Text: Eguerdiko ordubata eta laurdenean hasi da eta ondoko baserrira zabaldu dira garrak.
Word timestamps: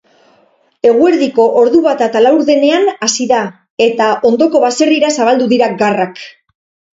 Eguerdiko 0.91 1.43
ordubata 1.63 2.07
eta 2.11 2.21
laurdenean 2.23 2.89
hasi 3.09 3.27
da 3.33 3.43
eta 3.89 4.09
ondoko 4.31 4.63
baserrira 4.65 5.13
zabaldu 5.19 5.51
dira 5.53 5.69
garrak. 5.85 6.25